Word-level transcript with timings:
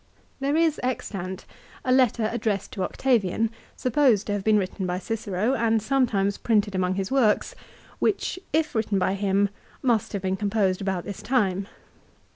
There 0.39 0.55
is 0.55 0.79
extant 0.81 1.45
a 1.85 1.91
letter 1.91 2.27
addressed 2.33 2.71
to 2.71 2.81
Octavian, 2.81 3.51
supposed 3.75 4.25
to 4.25 4.33
have 4.33 4.43
been 4.43 4.57
written 4.57 4.87
by 4.87 4.97
Cicero, 4.97 5.53
and 5.53 5.79
sometimes 5.79 6.39
printed 6.39 6.73
among 6.73 6.95
his 6.95 7.11
works, 7.11 7.53
which 7.99 8.39
if 8.51 8.73
written 8.73 8.97
by 8.97 9.13
him 9.13 9.49
must 9.83 10.13
have 10.13 10.23
been 10.23 10.37
composed 10.37 10.81
about 10.81 11.03
this 11.03 11.21
time. 11.21 11.67